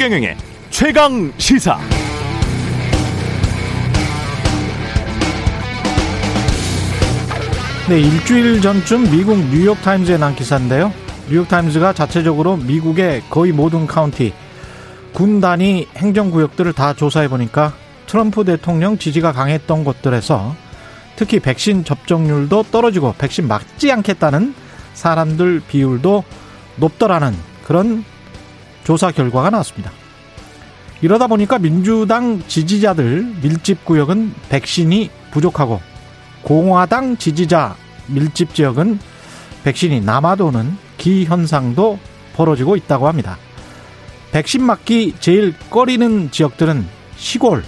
최경영의 0.00 0.34
최강 0.70 1.30
시사. 1.36 1.78
네, 7.86 8.00
일주일 8.00 8.62
전쯤 8.62 9.10
미국 9.10 9.38
뉴욕 9.50 9.78
타임즈에 9.82 10.16
난 10.16 10.34
기사인데요. 10.34 10.90
뉴욕 11.28 11.46
타임즈가 11.46 11.92
자체적으로 11.92 12.56
미국의 12.56 13.24
거의 13.28 13.52
모든 13.52 13.86
카운티, 13.86 14.32
군 15.12 15.38
단위 15.38 15.86
행정구역들을 15.98 16.72
다 16.72 16.94
조사해 16.94 17.28
보니까 17.28 17.74
트럼프 18.06 18.46
대통령 18.46 18.96
지지가 18.96 19.32
강했던 19.32 19.84
곳들에서 19.84 20.56
특히 21.16 21.40
백신 21.40 21.84
접종률도 21.84 22.62
떨어지고 22.72 23.16
백신 23.18 23.46
맞지 23.46 23.92
않겠다는 23.92 24.54
사람들 24.94 25.60
비율도 25.68 26.24
높더라는 26.76 27.36
그런 27.66 28.02
조사 28.90 29.12
결과가 29.12 29.50
나왔습니다. 29.50 29.92
이러다 31.00 31.28
보니까 31.28 31.60
민주당 31.60 32.42
지지자들 32.48 33.36
밀집 33.40 33.84
구역은 33.84 34.34
백신이 34.48 35.10
부족하고 35.30 35.80
공화당 36.42 37.16
지지자 37.16 37.76
밀집 38.08 38.52
지역은 38.52 38.98
백신이 39.62 40.00
남아도는 40.00 40.76
기현상도 40.98 42.00
벌어지고 42.34 42.74
있다고 42.74 43.06
합니다. 43.06 43.38
백신 44.32 44.64
맞기 44.64 45.14
제일 45.20 45.54
꺼리는 45.70 46.32
지역들은 46.32 46.84
시골, 47.16 47.62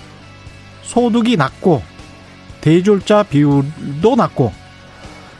소득이 0.82 1.36
낮고 1.36 1.84
대졸자 2.62 3.22
비율도 3.22 4.16
낮고 4.16 4.52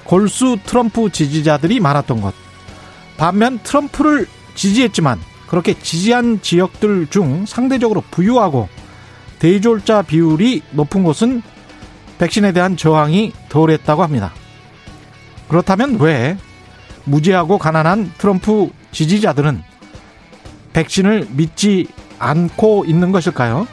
골수 0.04 0.58
트럼프 0.64 1.10
지지자들이 1.10 1.80
많았던 1.80 2.20
것. 2.20 2.34
반면 3.16 3.58
트럼프를 3.64 4.28
지지했지만 4.54 5.31
그렇게 5.52 5.74
지지한 5.74 6.40
지역들 6.40 7.08
중 7.08 7.44
상대적으로 7.44 8.02
부유하고 8.10 8.70
대졸자 9.38 10.00
비율이 10.00 10.62
높은 10.70 11.02
곳은 11.02 11.42
백신에 12.16 12.52
대한 12.52 12.78
저항이 12.78 13.34
덜했다고 13.50 14.02
합니다. 14.02 14.32
그렇다면 15.48 16.00
왜 16.00 16.38
무지하고 17.04 17.58
가난한 17.58 18.12
트럼프 18.16 18.70
지지자들은 18.92 19.62
백신을 20.72 21.28
믿지 21.32 21.86
않고 22.18 22.86
있는 22.86 23.12
것일까요? 23.12 23.68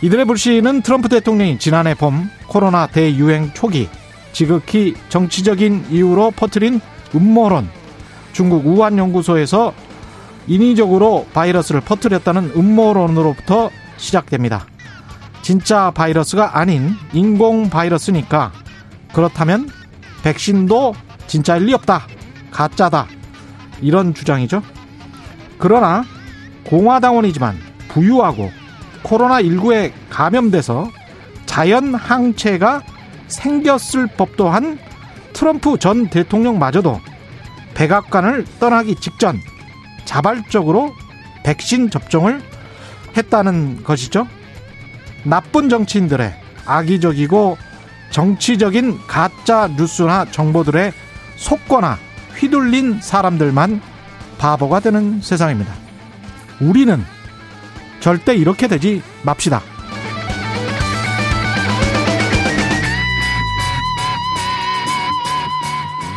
이들의 0.00 0.24
불신은 0.24 0.80
트럼프 0.80 1.10
대통령이 1.10 1.58
지난해 1.58 1.92
봄 1.92 2.30
코로나 2.46 2.86
대유행 2.86 3.50
초기 3.52 3.90
지극히 4.32 4.94
정치적인 5.10 5.88
이유로 5.90 6.30
퍼뜨린 6.30 6.80
음모론, 7.14 7.68
중국 8.32 8.66
우한 8.66 8.96
연구소에서 8.96 9.74
인위적으로 10.48 11.26
바이러스를 11.32 11.80
퍼뜨렸다는 11.82 12.52
음모론으로부터 12.56 13.70
시작됩니다. 13.96 14.66
진짜 15.42 15.90
바이러스가 15.90 16.58
아닌 16.58 16.94
인공 17.12 17.70
바이러스니까 17.70 18.52
그렇다면 19.12 19.70
백신도 20.22 20.94
진짜일 21.26 21.64
리 21.64 21.74
없다. 21.74 22.06
가짜다. 22.50 23.06
이런 23.80 24.14
주장이죠. 24.14 24.62
그러나 25.58 26.04
공화당원이지만 26.64 27.58
부유하고 27.88 28.50
코로나19에 29.02 29.92
감염돼서 30.10 30.90
자연 31.46 31.94
항체가 31.94 32.82
생겼을 33.28 34.06
법도 34.16 34.48
한 34.48 34.78
트럼프 35.32 35.78
전 35.78 36.08
대통령마저도 36.08 37.00
백악관을 37.74 38.44
떠나기 38.58 38.96
직전 38.96 39.40
자발적으로 40.08 40.94
백신 41.44 41.90
접종을 41.90 42.40
했다는 43.14 43.84
것이죠. 43.84 44.26
나쁜 45.22 45.68
정치인들의 45.68 46.34
악의적이고 46.64 47.58
정치적인 48.10 49.00
가짜 49.06 49.68
뉴스나 49.68 50.24
정보들의 50.30 50.92
속거나 51.36 51.98
휘둘린 52.38 53.02
사람들만 53.02 53.82
바보가 54.38 54.80
되는 54.80 55.20
세상입니다. 55.20 55.74
우리는 56.58 57.04
절대 58.00 58.34
이렇게 58.34 58.66
되지 58.66 59.02
맙시다. 59.22 59.60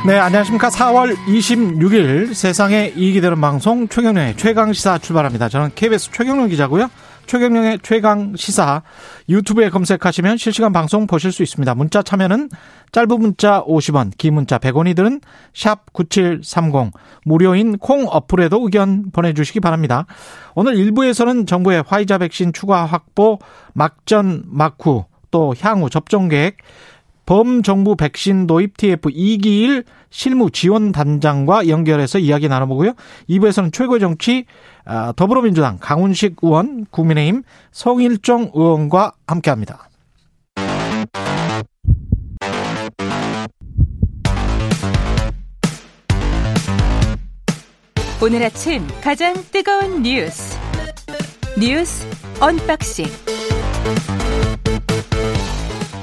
네, 0.03 0.17
안녕하십니까. 0.17 0.69
4월 0.69 1.15
26일 1.27 2.33
세상에 2.33 2.91
이익이 2.95 3.21
되는 3.21 3.39
방송 3.39 3.87
최경령의 3.87 4.35
최강시사 4.35 4.97
출발합니다. 4.97 5.47
저는 5.47 5.69
KBS 5.75 6.09
최경령 6.11 6.47
기자고요. 6.49 6.89
최경령의 7.27 7.79
최강시사 7.83 8.81
유튜브에 9.29 9.69
검색하시면 9.69 10.37
실시간 10.37 10.73
방송 10.73 11.05
보실 11.05 11.31
수 11.31 11.43
있습니다. 11.43 11.75
문자 11.75 12.01
참여는 12.01 12.49
짧은 12.91 13.19
문자 13.19 13.63
50원, 13.63 14.13
긴 14.17 14.33
문자 14.33 14.57
100원이들은 14.57 15.21
샵9730 15.53 16.93
무료인 17.23 17.77
콩 17.77 18.07
어플에도 18.07 18.59
의견 18.63 19.11
보내주시기 19.11 19.59
바랍니다. 19.59 20.07
오늘 20.55 20.77
1부에서는 20.77 21.45
정부의 21.45 21.83
화이자 21.85 22.17
백신 22.17 22.53
추가 22.53 22.87
확보, 22.87 23.37
막전, 23.73 24.45
막후, 24.47 25.05
또 25.29 25.53
향후 25.61 25.91
접종 25.91 26.27
계획, 26.27 26.57
범정부 27.31 27.95
백신 27.95 28.45
도입 28.45 28.75
TF 28.75 29.09
이기일 29.09 29.85
실무 30.09 30.51
지원 30.51 30.91
단장과 30.91 31.69
연결해서 31.69 32.19
이야기 32.19 32.49
나눠보고요. 32.49 32.91
2부에서는 33.29 33.71
최고의 33.71 34.01
정치 34.01 34.43
아, 34.83 35.13
더불어민주당 35.15 35.77
강훈식 35.79 36.35
의원, 36.41 36.85
국민의힘 36.91 37.43
성일종 37.71 38.51
의원과 38.53 39.13
함께합니다. 39.27 39.87
오늘 48.21 48.43
아침 48.43 48.85
가장 49.01 49.35
뜨거운 49.53 50.03
뉴스 50.03 50.59
뉴스 51.57 52.05
언박싱 52.41 53.05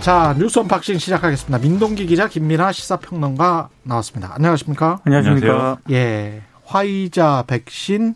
자, 0.09 0.35
뉴스 0.39 0.59
언박싱 0.59 0.97
시작하겠습니다. 0.97 1.59
민동기 1.59 2.07
기자, 2.07 2.29
김민아 2.29 2.73
시사평론가 2.73 3.69
나왔습니다. 3.83 4.33
안녕하십니까? 4.37 5.01
안녕하십니까? 5.05 5.77
예. 5.91 6.41
화이자 6.65 7.45
백신 7.47 8.15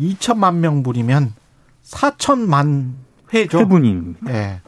2천만 0.00 0.56
명분이면 0.56 1.34
4천만 1.84 2.94
회죠. 3.32 3.60
회분입니다. 3.60 4.34
예. 4.34 4.60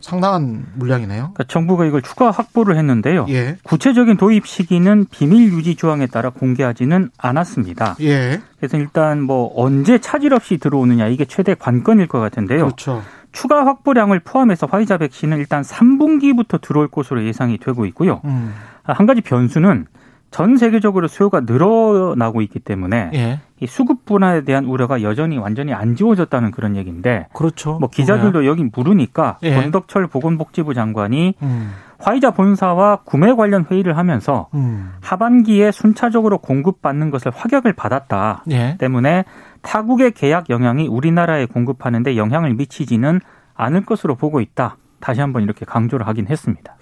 상당한 0.00 0.66
물량이네요. 0.74 1.34
그러니까 1.34 1.44
정부가 1.44 1.84
이걸 1.84 2.02
추가 2.02 2.32
확보를 2.32 2.76
했는데요. 2.76 3.26
예. 3.28 3.56
구체적인 3.62 4.16
도입 4.16 4.48
시기는 4.48 5.06
비밀 5.08 5.52
유지 5.52 5.76
조항에 5.76 6.08
따라 6.08 6.30
공개하지는 6.30 7.10
않았습니다. 7.16 7.94
예. 8.00 8.42
그래서 8.58 8.76
일단 8.76 9.22
뭐 9.22 9.52
언제 9.54 10.00
차질 10.00 10.34
없이 10.34 10.58
들어오느냐 10.58 11.06
이게 11.06 11.26
최대 11.26 11.54
관건일 11.54 12.08
것 12.08 12.18
같은데요. 12.18 12.64
그렇죠. 12.64 13.04
추가 13.32 13.66
확보량을 13.66 14.20
포함해서 14.20 14.66
화이자 14.70 14.98
백신은 14.98 15.38
일단 15.38 15.62
3분기부터 15.62 16.60
들어올 16.60 16.88
것으로 16.88 17.24
예상이 17.24 17.58
되고 17.58 17.86
있고요. 17.86 18.20
음. 18.24 18.54
한 18.84 19.06
가지 19.06 19.20
변수는 19.20 19.86
전 20.32 20.56
세계적으로 20.56 21.08
수요가 21.08 21.40
늘어나고 21.40 22.40
있기 22.40 22.58
때문에 22.58 23.10
예. 23.14 23.40
이 23.60 23.66
수급 23.66 24.06
분화에 24.06 24.44
대한 24.44 24.64
우려가 24.64 25.02
여전히 25.02 25.36
완전히 25.36 25.74
안 25.74 25.94
지워졌다는 25.94 26.50
그런 26.50 26.74
얘기인데 26.74 27.28
그렇죠. 27.34 27.78
뭐 27.78 27.88
기자들도 27.90 28.46
여기 28.46 28.68
물으니까 28.74 29.38
예. 29.42 29.54
권덕철 29.54 30.06
보건복지부 30.06 30.72
장관이 30.72 31.34
음. 31.42 31.72
화이자 31.98 32.32
본사와 32.32 33.00
구매 33.04 33.32
관련 33.34 33.66
회의를 33.70 33.96
하면서 33.96 34.48
음. 34.54 34.94
하반기에 35.02 35.70
순차적으로 35.70 36.38
공급받는 36.38 37.10
것을 37.10 37.30
확약을 37.32 37.74
받았다. 37.74 38.44
예. 38.50 38.76
때문에 38.78 39.24
타국의 39.62 40.12
계약 40.12 40.50
영향이 40.50 40.88
우리나라에 40.88 41.46
공급하는데 41.46 42.16
영향을 42.16 42.54
미치지는 42.54 43.20
않을 43.54 43.84
것으로 43.84 44.16
보고 44.16 44.40
있다. 44.40 44.76
다시 45.00 45.20
한번 45.20 45.42
이렇게 45.42 45.64
강조를 45.64 46.06
하긴 46.06 46.26
했습니다. 46.28 46.76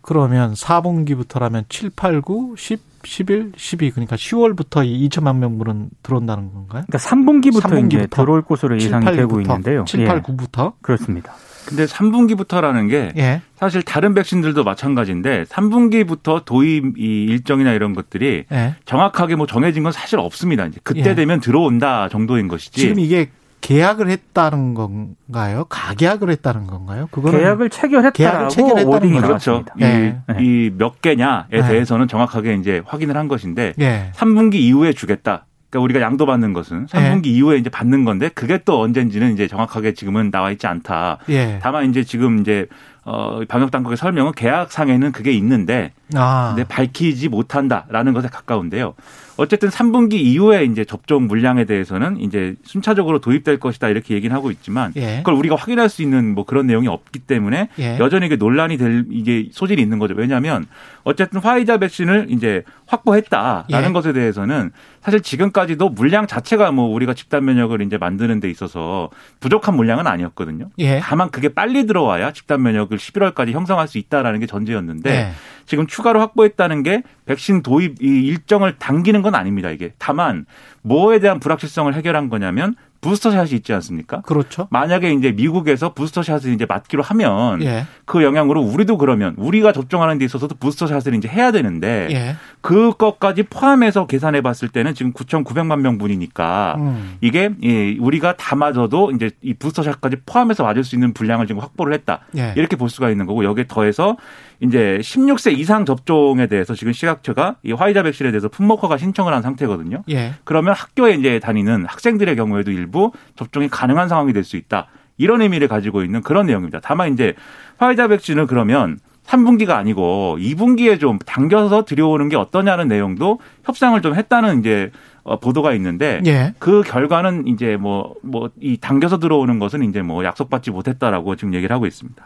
그러면 0.00 0.52
4분기부터라면 0.52 1.64
7, 1.68 1.90
8, 1.96 2.20
9, 2.20 2.54
10, 2.58 2.80
11, 3.04 3.52
12 3.56 3.90
그러니까 3.90 4.16
10월부터 4.16 4.84
이 4.86 5.08
2천만 5.08 5.36
명분은 5.36 5.90
들어온다는 6.02 6.52
건가요? 6.52 6.84
그러니까 6.86 6.98
3분기부터, 6.98 7.62
3분기부터 7.62 7.86
이제 7.86 8.06
들어올 8.08 8.42
것으로 8.42 8.76
예상이 8.76 9.04
7, 9.04 9.12
8, 9.12 9.16
되고 9.16 9.36
9부터, 9.36 9.40
있는데요. 9.40 9.84
7, 9.84 10.00
예, 10.00 10.04
8, 10.04 10.22
9부터? 10.22 10.74
그렇습니다. 10.82 11.32
근데 11.66 11.84
3분기부터라는 11.86 12.90
게 12.90 13.12
예. 13.16 13.42
사실 13.56 13.82
다른 13.82 14.14
백신들도 14.14 14.64
마찬가지인데 14.64 15.44
3분기부터 15.44 16.44
도입 16.44 16.98
이 16.98 17.24
일정이나 17.24 17.72
이런 17.72 17.94
것들이 17.94 18.44
예. 18.52 18.74
정확하게 18.84 19.36
뭐 19.36 19.46
정해진 19.46 19.82
건 19.82 19.92
사실 19.92 20.18
없습니다. 20.18 20.66
이제 20.66 20.78
그때 20.82 21.10
예. 21.10 21.14
되면 21.14 21.40
들어온다 21.40 22.08
정도인 22.08 22.48
것이지. 22.48 22.80
지금 22.80 22.98
이게 22.98 23.30
계약을 23.60 24.10
했다는 24.10 24.74
건가요? 24.74 25.64
가계약을 25.70 26.28
했다는 26.28 26.66
건가요? 26.66 27.08
그거는 27.10 27.38
계약을 27.38 27.70
체결했다라고 27.70 28.12
계약을 28.12 28.48
체결했다는 28.50 28.92
워딩이 28.92 29.14
거죠. 29.14 29.26
그렇죠. 29.26 29.50
나왔습니다. 29.74 29.74
네. 29.78 30.20
이몇 30.38 31.00
개냐에 31.00 31.44
네. 31.50 31.68
대해서는 31.68 32.06
정확하게 32.06 32.56
이제 32.56 32.82
확인을 32.84 33.16
한 33.16 33.26
것인데 33.26 33.72
예. 33.80 34.10
3분기 34.14 34.56
이후에 34.56 34.92
주겠다. 34.92 35.46
그러니까 35.74 35.80
우리가 35.80 36.00
양도 36.00 36.24
받는 36.26 36.52
것은 36.52 36.86
3분기 36.86 37.26
이후에 37.26 37.56
이제 37.58 37.68
받는 37.68 38.04
건데 38.04 38.28
그게 38.28 38.58
또 38.64 38.80
언젠지는 38.80 39.32
이제 39.32 39.48
정확하게 39.48 39.94
지금은 39.94 40.30
나와 40.30 40.50
있지 40.52 40.66
않다. 40.66 41.18
예. 41.28 41.58
다만 41.62 41.90
이제 41.90 42.04
지금 42.04 42.38
이제 42.38 42.66
어 43.04 43.40
방역 43.48 43.70
당국의 43.70 43.96
설명은 43.96 44.32
계약상에는 44.32 45.12
그게 45.12 45.32
있는데 45.32 45.92
아. 46.14 46.54
근데 46.54 46.66
밝히지 46.66 47.28
못한다라는 47.28 48.12
것에 48.12 48.28
가까운데요. 48.28 48.94
어쨌든 49.36 49.68
3분기 49.68 50.14
이후에 50.14 50.64
이제 50.64 50.84
접종 50.84 51.26
물량에 51.26 51.64
대해서는 51.64 52.20
이제 52.20 52.54
순차적으로 52.64 53.20
도입될 53.20 53.58
것이다 53.58 53.88
이렇게 53.88 54.14
얘기는 54.14 54.34
하고 54.34 54.50
있지만 54.50 54.92
예. 54.96 55.18
그걸 55.18 55.34
우리가 55.34 55.56
확인할 55.56 55.88
수 55.88 56.02
있는 56.02 56.34
뭐 56.34 56.44
그런 56.44 56.66
내용이 56.66 56.88
없기 56.88 57.20
때문에 57.20 57.68
예. 57.78 57.98
여전히 57.98 58.26
이게 58.26 58.36
논란이 58.36 58.76
될 58.76 59.06
이게 59.10 59.48
소질이 59.50 59.82
있는 59.82 59.98
거죠. 59.98 60.14
왜냐하면 60.16 60.66
어쨌든 61.02 61.40
화이자 61.40 61.78
백신을 61.78 62.26
이제 62.30 62.62
확보했다라는 62.86 63.88
예. 63.88 63.92
것에 63.92 64.12
대해서는 64.12 64.70
사실 65.00 65.20
지금까지도 65.20 65.90
물량 65.90 66.26
자체가 66.26 66.72
뭐 66.72 66.86
우리가 66.86 67.12
집단 67.14 67.44
면역을 67.44 67.82
이제 67.82 67.98
만드는 67.98 68.40
데 68.40 68.48
있어서 68.48 69.10
부족한 69.40 69.76
물량은 69.76 70.06
아니었거든요. 70.06 70.70
예. 70.78 71.00
다만 71.00 71.30
그게 71.30 71.48
빨리 71.48 71.86
들어와야 71.86 72.32
집단 72.32 72.62
면역을 72.62 72.96
11월까지 72.96 73.50
형성할 73.50 73.88
수 73.88 73.98
있다라는 73.98 74.40
게 74.40 74.46
전제였는데 74.46 75.10
예. 75.10 75.30
지금 75.66 75.86
추가로 75.86 76.20
확보했다는 76.20 76.82
게 76.82 77.02
백신 77.26 77.62
도입 77.62 78.02
이 78.02 78.26
일정을 78.26 78.76
당기는 78.78 79.22
건 79.24 79.34
아닙니다. 79.34 79.70
이게 79.70 79.92
다만 79.98 80.44
뭐에 80.82 81.18
대한 81.18 81.40
불확실성을 81.40 81.92
해결한 81.94 82.28
거냐면 82.28 82.74
부스터샷이 83.04 83.50
있지 83.52 83.74
않습니까? 83.74 84.22
그렇죠. 84.22 84.66
만약에 84.70 85.12
이제 85.12 85.30
미국에서 85.32 85.92
부스터샷을 85.92 86.54
이제 86.54 86.64
맞기로 86.64 87.02
하면 87.02 87.62
예. 87.62 87.84
그 88.06 88.22
영향으로 88.22 88.62
우리도 88.62 88.96
그러면 88.96 89.34
우리가 89.36 89.72
접종하는 89.72 90.16
데 90.16 90.24
있어서도 90.24 90.54
부스터샷을 90.54 91.14
이제 91.14 91.28
해야 91.28 91.52
되는데 91.52 92.08
예. 92.10 92.36
그것까지 92.62 93.42
포함해서 93.44 94.06
계산해 94.06 94.40
봤을 94.40 94.68
때는 94.68 94.94
지금 94.94 95.12
9,900만 95.12 95.80
명분이니까 95.80 96.76
음. 96.78 97.16
이게 97.20 97.50
예, 97.62 97.94
우리가 97.98 98.36
다 98.36 98.56
맞아도 98.56 99.10
이제 99.10 99.30
이 99.42 99.52
부스터샷까지 99.52 100.16
포함해서 100.24 100.62
맞을 100.64 100.82
수 100.82 100.96
있는 100.96 101.12
분량을 101.12 101.46
지금 101.46 101.60
확보를 101.60 101.92
했다. 101.92 102.20
예. 102.38 102.54
이렇게 102.56 102.76
볼 102.76 102.88
수가 102.88 103.10
있는 103.10 103.26
거고 103.26 103.44
여기에 103.44 103.66
더해서 103.68 104.16
이제 104.60 104.98
16세 105.00 105.58
이상 105.58 105.84
접종에 105.84 106.46
대해서 106.46 106.74
지금 106.74 106.92
시각처가 106.92 107.56
이 107.62 107.72
화이자 107.72 108.02
백신에 108.02 108.30
대해서 108.30 108.48
품목허가 108.48 108.96
신청을 108.96 109.32
한 109.32 109.42
상태거든요. 109.42 110.02
예. 110.10 110.34
그러면 110.44 110.74
학교에 110.74 111.14
이제 111.14 111.38
다니는 111.38 111.86
학생들의 111.86 112.36
경우에도 112.36 112.70
일부 112.70 113.12
접종이 113.36 113.68
가능한 113.68 114.08
상황이 114.08 114.32
될 114.32 114.44
수 114.44 114.56
있다. 114.56 114.88
이런 115.16 115.40
의미를 115.42 115.68
가지고 115.68 116.02
있는 116.02 116.22
그런 116.22 116.46
내용입니다. 116.46 116.80
다만 116.82 117.12
이제 117.12 117.34
화이자 117.78 118.08
백신을 118.08 118.46
그러면 118.46 118.98
3분기가 119.26 119.70
아니고 119.70 120.36
2분기에 120.38 121.00
좀 121.00 121.18
당겨서 121.18 121.84
들여오는 121.84 122.28
게 122.28 122.36
어떠냐는 122.36 122.88
내용도 122.88 123.40
협상을 123.64 124.00
좀 124.02 124.14
했다는 124.14 124.60
이제 124.60 124.90
어, 125.24 125.40
보도가 125.40 125.72
있는데 125.74 126.20
예. 126.26 126.54
그 126.58 126.82
결과는 126.82 127.46
이제 127.48 127.76
뭐 127.76 128.14
뭐 128.22 128.50
이 128.60 128.76
당겨서 128.76 129.18
들어오는 129.18 129.58
것은 129.58 129.82
이제 129.88 130.02
뭐 130.02 130.22
약속받지 130.24 130.70
못했다라고 130.70 131.36
지금 131.36 131.54
얘기를 131.54 131.74
하고 131.74 131.86
있습니다. 131.86 132.22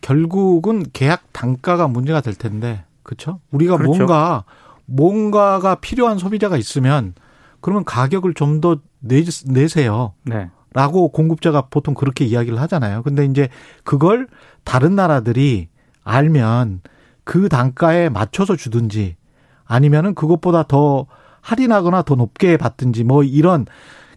결국은 0.00 0.84
계약 0.92 1.32
단가가 1.32 1.86
문제가 1.88 2.20
될 2.20 2.34
텐데, 2.34 2.84
그렇죠? 3.04 3.40
우리가 3.52 3.76
그렇죠. 3.76 3.96
뭔가 3.96 4.44
뭔가가 4.86 5.76
필요한 5.76 6.18
소비자가 6.18 6.56
있으면 6.56 7.14
그러면 7.60 7.84
가격을 7.84 8.34
좀 8.34 8.60
더 8.60 8.76
내세요. 9.00 10.14
네. 10.24 10.50
라고 10.74 11.08
공급자가 11.08 11.62
보통 11.70 11.94
그렇게 11.94 12.24
이야기를 12.24 12.60
하잖아요. 12.62 13.02
근데 13.02 13.24
이제 13.24 13.48
그걸 13.84 14.26
다른 14.64 14.94
나라들이 14.94 15.68
알면 16.04 16.80
그 17.24 17.48
단가에 17.48 18.08
맞춰서 18.08 18.56
주든지 18.56 19.16
아니면은 19.64 20.14
그것보다 20.14 20.62
더 20.64 21.06
할인하거나 21.42 22.02
더 22.02 22.14
높게 22.14 22.56
받든지 22.56 23.04
뭐 23.04 23.22
이런 23.22 23.66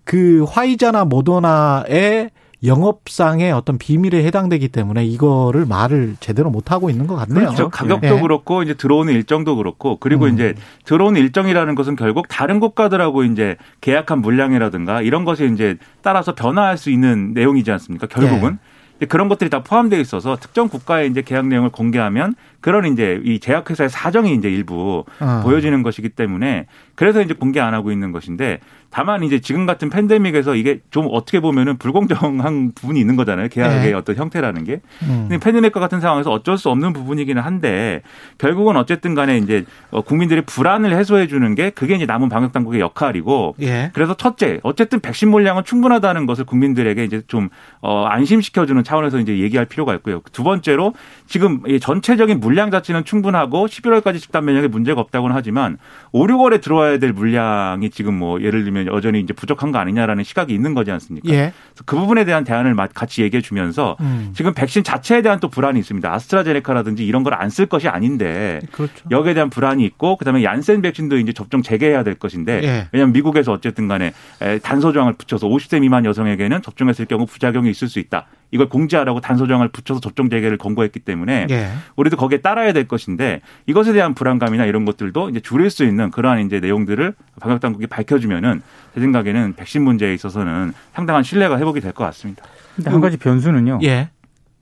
그 0.05 0.45
화이자나 0.47 1.05
모더나의 1.05 2.29
영업상의 2.63 3.51
어떤 3.51 3.77
비밀에 3.77 4.23
해당되기 4.23 4.69
때문에 4.69 5.05
이거를 5.05 5.65
말을 5.65 6.15
제대로 6.19 6.49
못 6.49 6.71
하고 6.71 6.89
있는 6.89 7.05
것 7.05 7.15
같네요. 7.15 7.45
그렇죠. 7.45 7.69
가격도 7.69 8.07
예. 8.07 8.21
그렇고 8.21 8.63
이제 8.63 8.73
들어오는 8.73 9.13
일정도 9.13 9.55
그렇고 9.55 9.97
그리고 9.99 10.25
음. 10.25 10.33
이제 10.33 10.55
들어오는 10.85 11.19
일정이라는 11.19 11.75
것은 11.75 11.95
결국 11.95 12.27
다른 12.27 12.59
국가들하고 12.59 13.23
이제 13.23 13.57
계약한 13.81 14.21
물량이라든가 14.21 15.01
이런 15.01 15.25
것이 15.25 15.49
이제 15.53 15.77
따라서 16.01 16.33
변화할 16.33 16.77
수 16.77 16.89
있는 16.89 17.33
내용이지 17.33 17.71
않습니까? 17.71 18.07
결국은. 18.07 18.53
예. 18.53 18.75
근데 18.93 19.07
그런 19.07 19.27
것들이 19.27 19.49
다 19.49 19.61
포함되어 19.61 19.99
있어서 19.99 20.37
특정 20.37 20.69
국가의 20.69 21.09
이제 21.09 21.21
계약 21.21 21.47
내용을 21.47 21.69
공개하면 21.69 22.33
그런 22.65 22.91
이제 22.91 23.21
이 23.23 23.39
제약회사의 23.39 23.91
사정이 23.91 24.33
이제 24.33 24.49
일부 24.49 25.05
어. 25.19 25.41
보여지는 25.43 25.83
것이기 25.83 26.09
때문에 26.09 26.65
그래서 26.95 27.21
이제 27.21 27.35
공개 27.35 27.59
안 27.59 27.75
하고 27.75 27.91
있는 27.91 28.11
것인데 28.11 28.59
다만 28.95 29.23
이제 29.23 29.41
지금 29.41 29.65
같은 29.65 29.89
팬데믹에서 29.89 30.55
이게 30.55 30.79
좀 30.89 31.09
어떻게 31.11 31.41
보면은 31.41 31.77
불공정한 31.77 32.71
부분이 32.79 32.97
있는 32.97 33.17
거잖아요. 33.17 33.49
계약의 33.49 33.91
네. 33.91 33.93
어떤 33.93 34.15
형태라는 34.15 34.63
게. 34.63 34.79
음. 35.03 35.27
팬데믹과 35.27 35.81
같은 35.81 35.99
상황에서 35.99 36.31
어쩔 36.31 36.57
수 36.57 36.69
없는 36.69 36.93
부분이기는 36.93 37.41
한데 37.41 38.01
결국은 38.37 38.77
어쨌든 38.77 39.13
간에 39.13 39.37
이제 39.37 39.65
어, 39.91 40.01
국민들의 40.01 40.45
불안을 40.45 40.95
해소해 40.97 41.27
주는 41.27 41.53
게 41.55 41.71
그게 41.71 41.95
이제 41.95 42.05
남은 42.05 42.29
방역 42.29 42.53
당국의 42.53 42.79
역할이고 42.79 43.55
예. 43.61 43.91
그래서 43.93 44.13
첫째, 44.15 44.61
어쨌든 44.63 45.01
백신 45.01 45.29
물량은 45.29 45.65
충분하다는 45.65 46.25
것을 46.25 46.45
국민들에게 46.45 47.03
이제 47.03 47.21
좀 47.27 47.49
어, 47.81 48.05
안심시켜 48.05 48.65
주는 48.65 48.81
차원에서 48.81 49.19
이제 49.19 49.39
얘기할 49.39 49.65
필요가 49.65 49.93
있고요. 49.95 50.21
두 50.31 50.43
번째로 50.43 50.93
지금 51.27 51.59
이 51.67 51.81
전체적인 51.81 52.39
물량 52.39 52.54
자체는 52.71 53.03
충분하고 53.05 53.67
11월까지 53.67 54.19
집단 54.19 54.45
면역에 54.45 54.67
문제가 54.67 55.01
없다고는 55.01 55.35
하지만 55.35 55.77
5, 56.11 56.25
6월에 56.27 56.61
들어와야 56.61 56.97
될 56.99 57.13
물량이 57.13 57.89
지금 57.89 58.13
뭐 58.15 58.41
예를 58.41 58.63
들면 58.63 58.87
여전히 58.87 59.19
이제 59.19 59.33
부족한 59.33 59.71
거 59.71 59.77
아니냐라는 59.79 60.23
시각이 60.23 60.53
있는 60.53 60.73
거지 60.73 60.91
않습니까? 60.91 61.29
예. 61.33 61.53
그 61.85 61.95
부분에 61.95 62.25
대한 62.25 62.43
대안을 62.43 62.73
마- 62.73 62.87
같이 62.87 63.21
얘기해 63.23 63.41
주면서 63.41 63.97
음. 63.99 64.31
지금 64.35 64.53
백신 64.53 64.83
자체에 64.83 65.21
대한 65.21 65.39
또 65.39 65.49
불안이 65.49 65.79
있습니다. 65.79 66.11
아스트라제네카라든지 66.13 67.05
이런 67.05 67.23
걸 67.23 67.33
안 67.33 67.49
쓸 67.49 67.65
것이 67.67 67.87
아닌데 67.87 68.59
그렇죠. 68.71 68.93
여기에 69.11 69.33
대한 69.33 69.49
불안이 69.49 69.83
있고 69.85 70.17
그다음에 70.17 70.43
얀센 70.43 70.81
백신도 70.81 71.17
이제 71.17 71.33
접종 71.33 71.61
재개해야 71.61 72.03
될 72.03 72.15
것인데 72.15 72.61
예. 72.63 72.87
왜냐하면 72.91 73.13
미국에서 73.13 73.51
어쨌든 73.51 73.87
간에 73.87 74.13
에, 74.41 74.59
단서 74.59 74.91
조항을 74.91 75.13
붙여서 75.13 75.47
50세 75.47 75.81
미만 75.81 76.05
여성에게는 76.05 76.61
접종했을 76.61 77.05
경우 77.05 77.25
부작용이 77.25 77.69
있을 77.69 77.87
수 77.87 77.99
있다. 77.99 78.25
이걸 78.55 78.69
공지하라고 78.69 79.19
단서 79.19 79.47
조항을 79.47 79.67
붙여서 79.67 79.99
접종 79.99 80.29
재개를 80.29 80.57
권고했기 80.57 81.01
때문에 81.01 81.47
예. 81.49 81.67
우리도 81.97 82.15
거기에 82.15 82.37
따라야 82.39 82.71
될 82.71 82.87
것인데 82.87 83.41
이것에 83.65 83.91
대한 83.91 84.13
불안감이나 84.13 84.63
이런 84.65 84.85
것들도 84.85 85.29
이제 85.29 85.41
줄일 85.41 85.69
수 85.69 85.83
있는 85.83 86.09
그러한 86.09 86.45
이제 86.45 86.61
내용들을 86.61 87.13
방역 87.41 87.59
당국이 87.59 87.85
밝혀주면은 87.87 88.61
제 88.93 89.01
생각에는 89.01 89.53
백신 89.57 89.81
문제에 89.83 90.13
있어서는 90.13 90.71
상당한 90.93 91.23
신뢰가 91.23 91.59
회복이 91.59 91.81
될 91.81 91.91
것 91.91 92.05
같습니다. 92.05 92.45
근데 92.77 92.89
한 92.89 93.01
가지 93.01 93.17
변수는요. 93.17 93.79
예. 93.83 94.09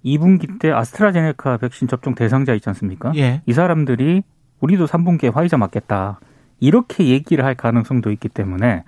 2분기 0.04 0.60
때 0.60 0.72
아스트라제네카 0.72 1.58
백신 1.58 1.88
접종 1.88 2.16
대상자 2.16 2.54
있지 2.56 2.68
않습니까? 2.70 3.12
예. 3.16 3.42
이 3.46 3.54
사람들이 3.54 4.24
우리도 4.60 4.88
3분기에 4.88 5.32
화이자 5.32 5.58
맞겠다. 5.58 6.20
이렇게 6.60 7.06
얘기를 7.08 7.46
할 7.46 7.54
가능성도 7.54 8.12
있기 8.12 8.28
때문에 8.30 8.84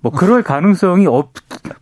뭐 0.00 0.12
그럴 0.12 0.42
가능성이 0.44 1.06
없, 1.06 1.32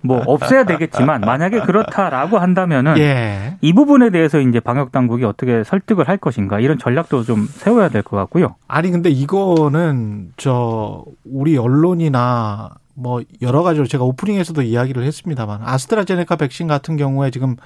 뭐 0.00 0.22
없어야 0.26 0.64
되겠지만 0.64 1.20
만약에 1.20 1.60
그렇다라고 1.60 2.38
한다면은 2.38 2.96
예. 2.98 3.58
이 3.60 3.72
부분에 3.74 4.10
대해서 4.10 4.40
이제 4.40 4.58
방역 4.58 4.90
당국이 4.90 5.24
어떻게 5.24 5.62
설득을 5.64 6.08
할 6.08 6.16
것인가 6.16 6.58
이런 6.60 6.78
전략도 6.78 7.24
좀 7.24 7.46
세워야 7.46 7.88
될 7.90 8.02
것 8.02 8.16
같고요. 8.16 8.56
아니 8.68 8.90
근데 8.90 9.10
이거는 9.10 10.32
저 10.38 11.04
우리 11.24 11.58
언론이나 11.58 12.70
뭐 12.94 13.20
여러 13.42 13.62
가지로 13.62 13.86
제가 13.86 14.04
오프닝에서도 14.04 14.62
이야기를 14.62 15.04
했습니다만 15.04 15.60
아스트라제네카 15.62 16.36
백신 16.36 16.66
같은 16.68 16.96
경우에 16.96 17.30
지금 17.30 17.56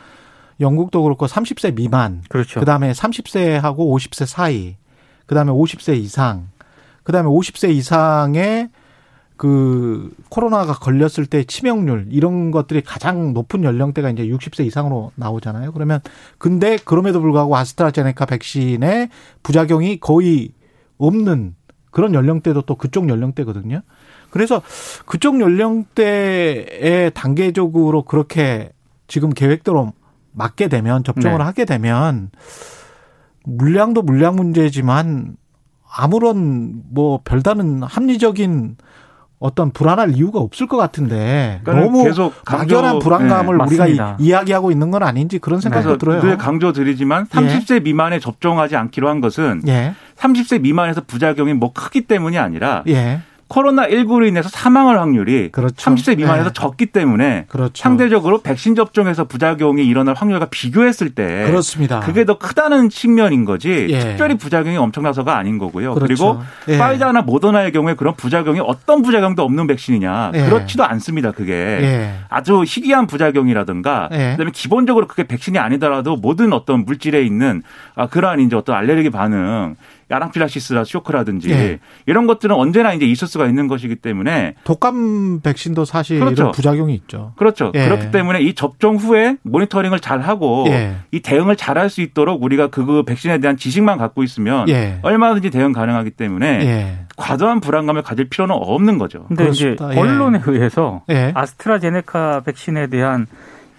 영국도 0.58 1.02
그렇고 1.04 1.26
30세 1.26 1.76
미만 1.76 2.22
그렇죠. 2.28 2.58
그다음에 2.60 2.90
30세하고 2.92 3.76
50세 3.78 4.26
사이 4.26 4.76
그다음에 5.26 5.52
50세 5.52 5.96
이상 5.96 6.48
그다음에 7.04 7.28
50세 7.28 7.70
이상의 7.70 8.68
그 9.40 10.14
코로나가 10.28 10.74
걸렸을 10.74 11.24
때 11.24 11.44
치명률 11.44 12.08
이런 12.10 12.50
것들이 12.50 12.82
가장 12.82 13.32
높은 13.32 13.64
연령대가 13.64 14.10
이제 14.10 14.26
60세 14.26 14.66
이상으로 14.66 15.12
나오잖아요. 15.14 15.72
그러면 15.72 16.00
근데 16.36 16.76
그럼에도 16.84 17.22
불구하고 17.22 17.56
아스트라제네카 17.56 18.26
백신의 18.26 19.08
부작용이 19.42 19.98
거의 19.98 20.52
없는 20.98 21.54
그런 21.90 22.12
연령대도 22.12 22.60
또 22.66 22.74
그쪽 22.74 23.08
연령대거든요. 23.08 23.80
그래서 24.28 24.60
그쪽 25.06 25.40
연령대에 25.40 27.08
단계적으로 27.14 28.02
그렇게 28.02 28.72
지금 29.06 29.30
계획대로 29.30 29.94
맞게 30.32 30.68
되면 30.68 31.02
접종을 31.02 31.38
네. 31.38 31.44
하게 31.44 31.64
되면 31.64 32.30
물량도 33.44 34.02
물량 34.02 34.36
문제지만 34.36 35.38
아무런 35.90 36.82
뭐 36.90 37.22
별다른 37.24 37.82
합리적인 37.82 38.76
어떤 39.40 39.70
불안할 39.72 40.12
이유가 40.16 40.38
없을 40.38 40.66
것 40.66 40.76
같은데 40.76 41.60
그러니까 41.64 41.86
너무 41.86 42.04
계속 42.04 42.34
강조- 42.44 42.74
막연한 42.76 42.98
불안감을 42.98 43.56
네, 43.56 43.64
우리가. 43.64 44.16
이- 44.20 44.24
이야기하고 44.26 44.70
있는 44.70 44.90
건 44.90 45.02
아닌지 45.02 45.38
그런 45.38 45.60
생각도 45.62 45.96
들어요. 45.96 46.20
늘 46.20 46.36
강조드리지만 46.36 47.26
30세 47.26 47.82
미만에 47.82 48.20
접종하지 48.20 48.76
않기로 48.76 49.08
한 49.08 49.22
것은 49.22 49.62
예, 49.66 49.94
30세 50.18 50.60
미만에서 50.60 51.00
부작용이 51.06 51.54
뭐 51.54 51.72
크기 51.72 52.02
때문이 52.02 52.36
아니라 52.38 52.82
예, 52.88 53.20
코로나 53.50 53.88
19로 53.88 54.28
인해서 54.28 54.48
사망할 54.48 55.00
확률이 55.00 55.50
그렇죠. 55.50 55.74
30세 55.74 56.16
미만에서 56.16 56.50
네. 56.50 56.52
적기 56.54 56.86
때문에 56.86 57.46
그렇죠. 57.48 57.72
상대적으로 57.74 58.42
백신 58.42 58.76
접종에서 58.76 59.24
부작용이 59.24 59.84
일어날 59.84 60.14
확률과 60.14 60.46
비교했을 60.46 61.16
때 61.16 61.46
그렇습니다. 61.46 61.98
그게 61.98 62.24
더 62.24 62.38
크다는 62.38 62.90
측면인 62.90 63.44
거지 63.44 63.88
예. 63.90 63.98
특별히 63.98 64.36
부작용이 64.36 64.76
엄청나서가 64.76 65.36
아닌 65.36 65.58
거고요. 65.58 65.94
그렇죠. 65.94 66.06
그리고 66.06 66.42
예. 66.68 66.78
파이자나 66.78 67.22
모더나의 67.22 67.72
경우에 67.72 67.94
그런 67.94 68.14
부작용이 68.14 68.60
어떤 68.62 69.02
부작용도 69.02 69.42
없는 69.42 69.66
백신이냐 69.66 70.30
예. 70.34 70.44
그렇지도 70.44 70.84
않습니다. 70.84 71.32
그게 71.32 71.52
예. 71.52 72.14
아주 72.28 72.62
희귀한 72.64 73.08
부작용이라든가 73.08 74.10
예. 74.12 74.30
그다음에 74.30 74.52
기본적으로 74.54 75.08
그게 75.08 75.24
백신이 75.24 75.58
아니더라도 75.58 76.14
모든 76.14 76.52
어떤 76.52 76.84
물질에 76.84 77.24
있는 77.24 77.64
아, 77.96 78.06
그러한 78.06 78.38
이제 78.38 78.54
어떤 78.54 78.76
알레르기 78.76 79.10
반응 79.10 79.74
아랑필라시스라 80.10 80.84
쇼크라든지 80.84 81.50
예. 81.50 81.78
이런 82.06 82.26
것들은 82.26 82.54
언제나 82.54 82.92
이제 82.92 83.06
있을 83.06 83.28
수가 83.28 83.46
있는 83.46 83.68
것이기 83.68 83.96
때문에 83.96 84.54
독감 84.64 85.40
백신도 85.40 85.84
사실 85.84 86.20
그렇죠. 86.20 86.50
부작용이 86.52 86.94
있죠. 86.94 87.32
그렇죠. 87.36 87.72
예. 87.74 87.84
그렇기 87.84 88.10
때문에 88.10 88.40
이 88.42 88.54
접종 88.54 88.96
후에 88.96 89.36
모니터링을 89.42 90.00
잘 90.00 90.20
하고 90.20 90.66
예. 90.68 90.96
이 91.12 91.20
대응을 91.20 91.56
잘 91.56 91.80
할 91.80 91.90
수 91.90 92.02
있도록 92.02 92.42
우리가 92.42 92.68
그 92.68 93.02
백신에 93.04 93.38
대한 93.38 93.56
지식만 93.56 93.96
갖고 93.98 94.22
있으면 94.22 94.68
예. 94.68 94.98
얼마든지 95.02 95.50
대응 95.50 95.72
가능하기 95.72 96.10
때문에 96.10 96.46
예. 96.66 96.98
과도한 97.16 97.60
불안감을 97.60 98.02
가질 98.02 98.28
필요는 98.28 98.54
없는 98.54 98.98
거죠. 98.98 99.24
근데 99.28 99.44
그렇습니다. 99.44 99.90
이제 99.92 99.96
예. 99.96 100.00
언론에 100.00 100.40
의해서 100.46 101.02
예. 101.10 101.32
아스트라제네카 101.34 102.42
백신에 102.44 102.88
대한 102.88 103.26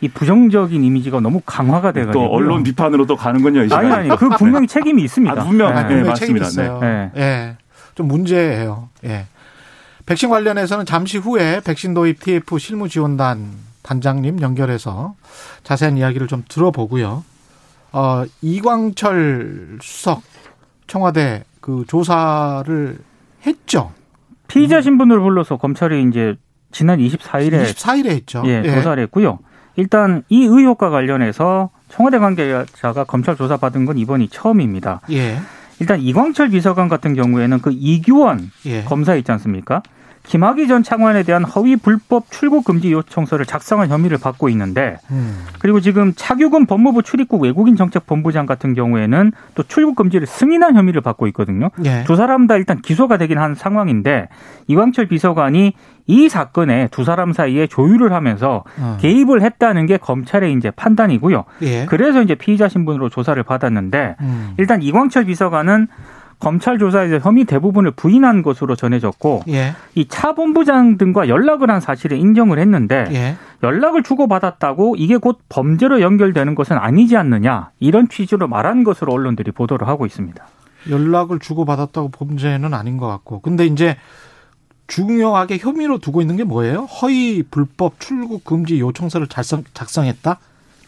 이 0.02 0.10
부정적인 0.10 0.84
이미지가 0.84 1.20
너무 1.20 1.42
강화가 1.46 1.92
돼가지고 1.92 2.14
또 2.26 2.34
언론 2.34 2.64
비판으로 2.64 3.06
또 3.06 3.16
가는군요. 3.16 3.64
이 3.66 3.70
아니. 3.72 3.92
아니 3.92 4.10
그 4.10 4.30
분명히 4.30 4.68
책임이 4.68 5.04
있습니다. 5.04 5.40
아, 5.40 5.46
분명. 5.46 5.70
예. 5.70 5.74
네, 5.76 5.88
분명히 5.88 6.10
맞습니다. 6.10 6.16
책임이 6.16 6.42
있어요. 6.42 6.80
네. 6.80 7.12
예. 7.18 7.58
좀 7.94 8.08
문제예요. 8.08 8.90
예. 9.06 9.28
백신 10.08 10.30
관련해서는 10.30 10.86
잠시 10.86 11.20
후에 11.20 11.62
백신 11.64 11.94
도입 11.94 12.20
TF 12.20 12.58
실무 12.58 12.90
지원단 12.90 13.52
단장님 13.84 14.42
연결해서 14.42 15.14
자세한 15.64 15.98
이야기를 15.98 16.28
좀 16.28 16.44
들어보고요. 16.50 17.24
어, 17.94 18.24
이광철 18.42 19.78
수석 19.82 20.24
청와대 20.88 21.44
그 21.60 21.86
조사를 21.88 22.98
했죠. 23.46 23.92
피의자 24.48 24.82
신분을 24.82 25.20
불러서 25.20 25.58
검찰이 25.58 26.04
이제 26.10 26.36
지난 26.72 27.00
24일에 27.00 27.64
24일에 27.64 28.08
했죠. 28.08 28.42
예, 28.46 28.64
조사를 28.64 29.02
했고요. 29.04 29.40
일단 29.76 30.24
이 30.30 30.44
의혹과 30.44 30.90
관련해서 30.90 31.70
청와대 31.90 32.20
관계자가 32.20 33.04
검찰 33.04 33.36
조사 33.36 33.58
받은 33.58 33.86
건 33.86 33.98
이번이 33.98 34.30
처음입니다. 34.30 35.02
예. 35.12 35.38
일단 35.80 36.00
이광철 36.00 36.50
비서관 36.50 36.90
같은 36.90 37.16
경우에는 37.16 37.60
그 37.62 37.72
이규원 37.74 38.52
예. 38.66 38.84
검사 38.84 39.16
있지 39.16 39.32
않습니까? 39.32 39.82
김학의 40.24 40.68
전 40.68 40.84
차관에 40.84 41.24
대한 41.24 41.44
허위 41.44 41.76
불법 41.76 42.30
출국 42.30 42.64
금지 42.64 42.92
요청서를 42.92 43.46
작성한 43.46 43.90
혐의를 43.90 44.18
받고 44.18 44.50
있는데 44.50 44.98
음. 45.10 45.46
그리고 45.60 45.80
지금 45.80 46.14
차규근 46.16 46.66
법무부 46.68 47.04
출입국 47.04 47.42
외국인 47.42 47.76
정책 47.76 48.06
본부장 48.06 48.46
같은 48.46 48.74
경우에는 48.74 49.32
또 49.56 49.64
출국 49.64 49.96
금지를 49.96 50.28
승인한 50.28 50.76
혐의를 50.76 51.02
받고 51.02 51.28
있거든요. 51.28 51.70
예. 51.86 52.04
두 52.06 52.16
사람 52.16 52.48
다 52.48 52.56
일단 52.56 52.82
기소가 52.82 53.18
되긴 53.18 53.40
한 53.40 53.56
상황인데 53.56 54.30
이광철 54.68 55.08
비서관이 55.08 55.74
이 56.08 56.30
사건에 56.30 56.88
두 56.92 57.04
사람 57.04 57.34
사이에 57.34 57.68
조율을 57.68 58.14
하면서 58.14 58.64
어. 58.80 58.98
개입을 59.00 59.42
했다는 59.42 59.86
게 59.86 59.98
검찰의 59.98 60.54
이제 60.54 60.72
판단이고요. 60.72 61.46
예. 61.62 61.86
그래서 61.86 62.22
이제 62.22 62.36
피의자 62.36 62.68
신분으로 62.68 63.10
조사를 63.10 63.42
받았는데 63.44 64.16
음. 64.20 64.54
일단 64.58 64.82
이광철 64.82 65.26
비서관은 65.26 65.88
검찰 66.42 66.78
조사에서 66.80 67.20
혐의 67.20 67.46
대부분을 67.46 67.92
부인한 67.92 68.42
것으로 68.42 68.76
전해졌고 68.76 69.44
예. 69.50 69.74
이차 69.96 70.34
본부장 70.34 70.98
등과 70.98 71.30
연락을 71.30 71.70
한 71.70 71.80
사실을 71.80 72.18
인정을 72.18 72.60
했는데 72.60 73.06
예. 73.12 73.36
연락을 73.64 74.04
주고받았다고 74.04 74.96
이게 74.98 75.18
곧 75.18 75.40
범죄로 75.48 76.02
연결되는 76.02 76.56
것은 76.56 76.78
아니지 76.78 77.16
않느냐 77.16 77.70
이런 77.80 78.10
취지로 78.10 78.48
말한 78.48 78.84
것으로 78.84 79.14
언론들이 79.14 79.52
보도를 79.52 79.88
하고 79.88 80.06
있습니다. 80.06 80.44
연락을 80.90 81.40
주고받았다고 81.40 82.10
범죄는 82.10 82.74
아닌 82.74 82.98
것 82.98 83.08
같고. 83.08 83.40
근데 83.42 83.66
이제 83.68 83.98
중요하게 84.88 85.60
혐의로 85.60 86.00
두고 86.00 86.22
있는 86.22 86.38
게 86.38 86.44
뭐예요? 86.44 86.82
허위 86.82 87.44
불법 87.44 88.00
출국 88.00 88.44
금지 88.44 88.80
요청서를 88.80 89.28
작성, 89.28 89.64
작성했다? 89.74 90.40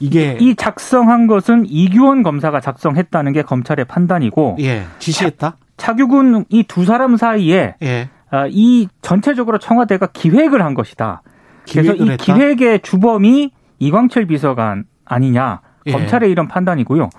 이게 0.04 0.38
이 0.42 0.54
작성한 0.56 1.28
것은 1.28 1.66
이규원 1.66 2.24
검사가 2.24 2.60
작성했다는 2.60 3.32
게 3.32 3.42
검찰의 3.42 3.86
판단이고 3.86 4.58
예, 4.60 4.84
지시했다? 5.00 5.56
차규근 5.78 6.46
이두 6.50 6.84
사람 6.84 7.16
사이에 7.16 7.76
예. 7.82 8.10
아, 8.30 8.46
이 8.50 8.90
전체적으로 9.02 9.60
청와대가 9.60 10.08
기획을 10.08 10.62
한 10.62 10.74
것이다. 10.74 11.22
그래서 11.72 11.94
이 11.94 12.10
했다? 12.10 12.24
기획의 12.24 12.82
주범이 12.82 13.52
이광철 13.80 14.26
비서관 14.26 14.84
아니냐 15.06 15.62
예. 15.86 15.92
검찰의 15.94 16.30
이런 16.30 16.50
판단이고요. 16.50 17.10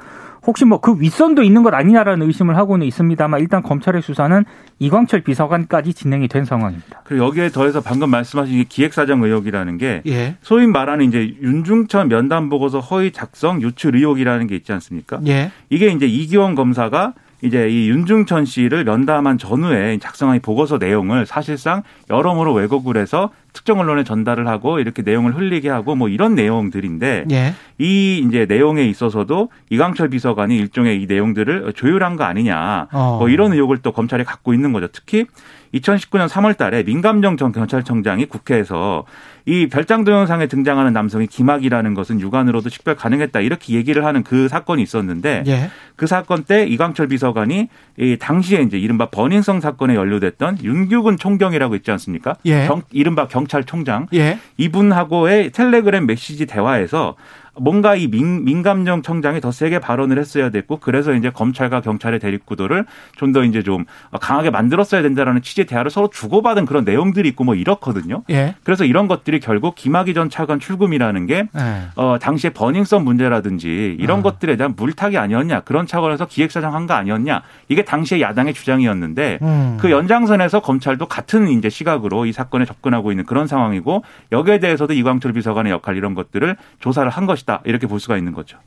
혹시 0.47 0.65
뭐 0.65 0.79
그 0.79 1.01
윗선도 1.01 1.43
있는 1.43 1.63
것 1.63 1.73
아니냐라는 1.73 2.27
의심을 2.27 2.57
하고는 2.57 2.87
있습니다만 2.87 3.41
일단 3.41 3.63
검찰의 3.63 4.03
수사는 4.03 4.45
이광철 4.79 5.23
비서관까지 5.23 5.95
진행이 5.95 6.29
된 6.29 6.45
상황입니다. 6.45 7.03
그리고 7.05 7.27
여기에 7.27 7.49
더해서 7.51 7.81
방금 7.81 8.11
말씀하신 8.11 8.59
이 8.59 8.65
기획사정 8.65 9.23
의혹이라는 9.23 9.79
게 9.79 10.03
예. 10.07 10.37
소위 10.43 10.67
말하는 10.67 11.07
이제 11.07 11.35
윤중천 11.41 12.09
면담 12.09 12.49
보고서 12.51 12.81
허위 12.81 13.13
작성 13.13 13.63
유출 13.63 13.97
의혹이라는 13.97 14.47
게 14.47 14.57
있지 14.57 14.73
않습니까? 14.73 15.21
예. 15.27 15.51
이게 15.71 15.89
이제 15.89 16.07
이기원 16.07 16.55
검사가 16.55 17.15
이제 17.45 17.69
이 17.69 17.91
윤중천 17.91 18.47
씨를 18.47 18.85
면담한 18.85 19.37
전후에 19.37 19.99
작성한 19.99 20.37
이 20.37 20.39
보고서 20.41 20.79
내용을 20.79 21.27
사실상 21.27 21.83
여러모로 22.09 22.55
왜곡을 22.55 22.97
해서 22.97 23.31
특정 23.53 23.79
언론에 23.81 24.03
전달을 24.03 24.49
하고 24.49 24.81
이렇게 24.81 25.03
내용을 25.03 25.37
흘리게 25.37 25.69
하고 25.69 25.95
뭐 25.95 26.09
이런 26.09 26.35
내용들인데 26.35 27.27
예. 27.31 27.55
이 27.79 28.25
이제 28.27 28.47
내용에 28.47 28.85
있어서도 28.85 29.51
이광철 29.69 30.09
비서관이 30.09 30.57
일종의 30.57 31.03
이 31.03 31.07
내용들을 31.07 31.75
조율한 31.75 32.17
거 32.17 32.25
아니냐 32.25 32.89
어. 32.93 33.19
뭐 33.19 33.29
이런 33.29 33.53
의혹을 33.53 33.79
또 33.79 33.93
검찰이 33.93 34.25
갖고 34.25 34.55
있는 34.55 34.73
거죠. 34.73 34.89
특히 34.89 35.27
2019년 35.75 36.29
3월 36.29 36.57
달에 36.57 36.83
민감정 36.85 37.37
전 37.37 37.53
경찰청장이 37.53 38.27
국회에서 38.27 39.05
이 39.47 39.67
별장 39.69 40.05
동영상에 40.05 40.47
등장하는 40.47 40.93
남성이 40.93 41.27
김학이라는 41.27 41.95
것은 41.95 42.21
육안으로도 42.21 42.69
식별 42.71 42.95
가능했다 42.95 43.41
이렇게 43.41 43.75
얘기를 43.75 44.05
하는 44.05 44.23
그 44.23 44.49
사건이 44.49 44.83
있었는데 44.83 45.45
예. 45.47 45.71
그 45.97 46.07
사건 46.07 46.45
때 46.45 46.67
이광철 46.67 47.09
비서관이 47.09 47.69
이 47.99 48.17
당시에 48.19 48.63
이제 48.63 48.79
이른바 48.79 49.07
버닝성 49.11 49.61
사건에 49.61 49.95
연루됐던 49.97 50.59
윤규근 50.63 51.19
총경이라고 51.19 51.75
있지 51.77 51.91
않습니까? 51.91 52.37
예. 52.47 52.67
경- 52.67 52.83
이른바 52.91 53.27
경찰총장 53.29 54.07
예. 54.15 54.39
이분하고의 54.57 55.51
텔레그램 55.51 56.07
메시지 56.07 56.47
대화에서 56.47 57.17
뭔가 57.61 57.95
이 57.95 58.07
민, 58.09 58.45
민감정 58.45 59.03
청장이 59.03 59.41
더 59.41 59.53
세게 59.53 59.81
발언을 59.81 60.19
했어야 60.19 60.51
됐고 60.51 60.79
그래서 60.79 61.13
이제 61.13 61.31
검찰과 61.31 61.83
경찰의 61.83 62.21
대립 62.21 62.47
구도를 62.47 62.87
좀 63.17 63.35
더 63.35 63.45
이제 63.45 63.63
좀 63.63 63.85
강하게 64.21 64.51
만들었어야 64.51 65.03
된다라는 65.03 65.43
취지의 65.43 65.67
대화를 65.67 65.91
서로 65.91 66.09
주고받은 66.09 66.65
그런 66.65 66.85
내용들이 66.85 67.29
있고 67.31 67.45
뭐 67.45 67.55
이렇거든요. 67.55 68.23
예. 68.31 68.55
그래서 68.63 68.85
이런 68.85 69.09
것들이 69.09 69.41
결국 69.41 69.75
김학의 69.75 70.15
전 70.15 70.31
차관 70.31 70.61
출금이라는 70.61 71.27
게 71.27 71.49
예. 71.55 71.83
어, 71.97 72.17
당시에 72.21 72.51
버닝썬 72.51 73.05
문제라든지 73.05 73.97
이런 73.99 74.21
아. 74.21 74.23
것들에 74.23 74.57
대한 74.57 74.75
물타기 74.77 75.19
아니었냐 75.19 75.61
그런 75.61 75.87
차원에서 75.87 76.27
기획사정한 76.27 76.87
거 76.87 76.95
아니었냐 76.95 77.43
이게 77.69 77.85
당시에 77.85 78.21
야당의 78.21 78.55
주장이었는데 78.55 79.41
음. 79.43 79.79
그 79.81 79.91
연장선에서 79.91 80.61
검찰도 80.61 81.07
같은 81.07 81.49
이제 81.49 81.69
시각으로 81.69 82.27
이 82.27 82.33
사건에 82.33 82.65
접근하고 82.65 83.11
있는 83.11 83.25
그런 83.27 83.47
상황이고 83.49 84.05
여기에 84.33 84.61
대해서도 84.61 84.93
이광철 84.95 85.33
비서관의 85.33 85.73
역할 85.73 85.97
이런 85.97 86.15
것들을 86.15 86.57
조사를 86.79 87.11
한 87.11 87.27
것이 87.27 87.44
다 87.45 87.61
이렇게 87.65 87.87
볼 87.87 88.01
수가 88.01 88.17
있는 88.17 88.33
거죠. 88.33 88.59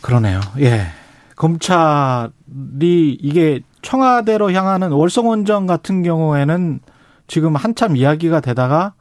그러네요. 0.00 0.40
예. 0.58 0.86
검찰이 1.36 2.30
이게 3.20 3.60
청와대로 3.82 4.52
향하는 4.52 4.90
월성원전 4.92 5.66
같은 5.66 6.02
경우에는 6.02 6.80
지금 7.26 7.56
한참 7.56 7.96
이야기가 7.96 8.40
되다가 8.40 8.94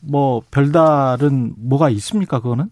뭐 0.00 0.42
별다른 0.50 1.54
뭐가 1.56 1.90
있습니까? 1.90 2.40
그거는 2.40 2.70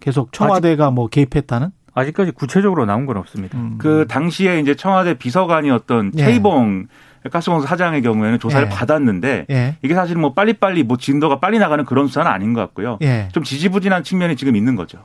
계속 0.00 0.32
청와대가 0.32 0.90
뭐 0.90 1.08
개입했다는? 1.08 1.70
아직까지 1.94 2.32
구체적으로 2.32 2.86
나온 2.86 3.06
건 3.06 3.18
없습니다. 3.18 3.58
음. 3.58 3.76
그 3.78 4.06
당시에 4.08 4.60
이제 4.60 4.74
청와대 4.74 5.14
비서관이었던 5.14 6.12
예. 6.16 6.24
최이봉 6.24 6.86
가스공사 7.30 7.66
사장의 7.68 8.02
경우에는 8.02 8.38
조사를 8.38 8.66
예. 8.66 8.70
받았는데 8.70 9.46
예. 9.50 9.76
이게 9.82 9.94
사실 9.94 10.16
뭐 10.16 10.32
빨리빨리 10.32 10.82
뭐 10.82 10.96
진도가 10.96 11.38
빨리 11.40 11.58
나가는 11.58 11.84
그런 11.84 12.08
수사는 12.08 12.30
아닌 12.30 12.52
것 12.52 12.60
같고요. 12.60 12.98
예. 13.02 13.28
좀 13.32 13.44
지지부진한 13.44 14.02
측면이 14.04 14.36
지금 14.36 14.56
있는 14.56 14.74
거죠. 14.76 14.98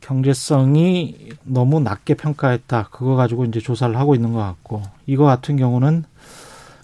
경제성이 0.00 1.30
너무 1.44 1.80
낮게 1.80 2.14
평가했다. 2.14 2.88
그거 2.90 3.14
가지고 3.16 3.44
이제 3.44 3.60
조사를 3.60 3.94
하고 3.96 4.14
있는 4.14 4.32
것 4.32 4.38
같고 4.40 4.82
이거 5.06 5.24
같은 5.24 5.56
경우는 5.56 6.04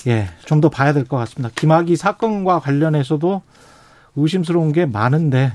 예, 0.06 0.28
좀 0.44 0.60
더 0.60 0.68
봐야 0.68 0.92
될 0.92 1.06
것 1.06 1.16
같습니다. 1.16 1.50
김학의 1.56 1.96
사건과 1.96 2.58
관련해서도 2.60 3.40
의심스러운 4.16 4.72
게 4.72 4.84
많은데 4.84 5.52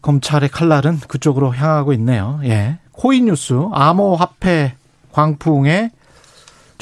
검찰의 0.00 0.48
칼날은 0.48 1.00
그쪽으로 1.06 1.54
향하고 1.54 1.92
있네요. 1.94 2.40
예. 2.44 2.78
코인 2.92 3.26
뉴스 3.26 3.54
암호화폐 3.72 4.74
광풍에 5.12 5.90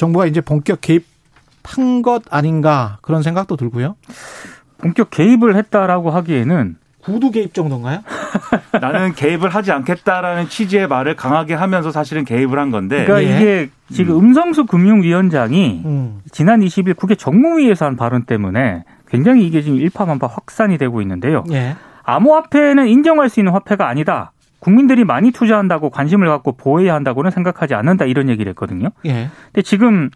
정부가 0.01 0.25
이제 0.25 0.41
본격 0.41 0.81
개입한 0.81 2.01
것 2.01 2.23
아닌가 2.31 2.97
그런 3.03 3.21
생각도 3.21 3.55
들고요. 3.55 3.95
본격 4.79 5.11
개입을 5.11 5.55
했다라고 5.55 6.09
하기에는 6.09 6.77
구두 7.03 7.29
개입 7.29 7.53
정도인가요? 7.53 7.99
나는 8.81 9.13
개입을 9.13 9.49
하지 9.49 9.71
않겠다라는 9.71 10.49
취지의 10.49 10.87
말을 10.87 11.15
강하게 11.15 11.53
하면서 11.53 11.91
사실은 11.91 12.25
개입을 12.25 12.57
한 12.57 12.71
건데 12.71 13.05
그러니까 13.05 13.31
예. 13.31 13.35
이게 13.37 13.69
지금 13.91 14.17
음성수 14.17 14.65
금융위원장이 14.65 15.83
음. 15.85 16.21
지난 16.31 16.61
20일 16.61 16.95
국회 16.95 17.13
정무위에서 17.13 17.85
한 17.85 17.95
발언 17.95 18.23
때문에 18.23 18.83
굉장히 19.07 19.45
이게 19.45 19.61
지금 19.61 19.77
일파만파 19.77 20.25
확산이 20.25 20.79
되고 20.79 21.01
있는데요. 21.01 21.43
예. 21.51 21.75
암호화폐는 22.03 22.87
인정할 22.87 23.29
수 23.29 23.39
있는 23.39 23.53
화폐가 23.53 23.87
아니다. 23.87 24.31
국민들이 24.61 25.03
많이 25.03 25.31
투자한다고 25.31 25.89
관심을 25.89 26.27
갖고 26.29 26.53
보호해야 26.53 26.93
한다고는 26.93 27.31
생각하지 27.31 27.73
않는다 27.73 28.05
이런 28.05 28.29
얘기를 28.29 28.49
했거든요. 28.51 28.89
예. 29.05 29.29
근데 29.47 29.61
지금 29.63 30.09